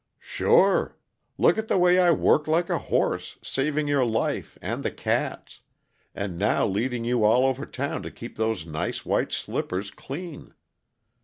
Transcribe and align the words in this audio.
"Sure. 0.17 0.97
Look 1.37 1.59
at 1.59 1.67
the 1.67 1.77
way 1.77 1.99
I 1.99 2.09
worked 2.09 2.47
like 2.47 2.71
a 2.71 2.79
horse, 2.79 3.37
saving 3.43 3.87
your 3.87 4.03
life 4.03 4.57
and 4.59 4.81
the 4.81 4.89
cat's 4.89 5.61
and 6.15 6.39
now 6.39 6.65
leading 6.65 7.05
you 7.05 7.23
all 7.23 7.45
over 7.45 7.67
town 7.67 8.01
to 8.01 8.09
keep 8.09 8.35
those 8.35 8.65
nice 8.65 9.05
white 9.05 9.31
slippers 9.31 9.91
clean! 9.91 10.55